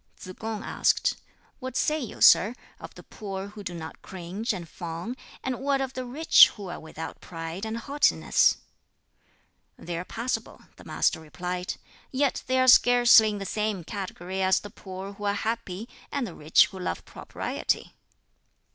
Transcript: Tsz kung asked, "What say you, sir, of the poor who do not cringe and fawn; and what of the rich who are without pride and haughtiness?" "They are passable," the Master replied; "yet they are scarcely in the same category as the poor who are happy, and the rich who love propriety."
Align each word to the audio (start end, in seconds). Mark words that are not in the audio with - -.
Tsz 0.17 0.31
kung 0.39 0.63
asked, 0.63 1.17
"What 1.59 1.77
say 1.77 1.99
you, 1.99 2.21
sir, 2.21 2.55
of 2.79 2.95
the 2.95 3.03
poor 3.03 3.49
who 3.49 3.63
do 3.63 3.75
not 3.75 4.01
cringe 4.01 4.51
and 4.51 4.67
fawn; 4.67 5.15
and 5.43 5.59
what 5.59 5.79
of 5.79 5.93
the 5.93 6.05
rich 6.05 6.49
who 6.55 6.69
are 6.69 6.79
without 6.79 7.21
pride 7.21 7.67
and 7.67 7.77
haughtiness?" 7.77 8.57
"They 9.77 9.95
are 9.99 10.03
passable," 10.03 10.61
the 10.77 10.85
Master 10.85 11.19
replied; 11.19 11.75
"yet 12.11 12.41
they 12.47 12.59
are 12.59 12.67
scarcely 12.67 13.29
in 13.29 13.37
the 13.37 13.45
same 13.45 13.83
category 13.83 14.41
as 14.41 14.61
the 14.61 14.71
poor 14.71 15.13
who 15.13 15.25
are 15.25 15.35
happy, 15.35 15.87
and 16.11 16.25
the 16.25 16.33
rich 16.33 16.65
who 16.69 16.79
love 16.79 17.05
propriety." 17.05 17.93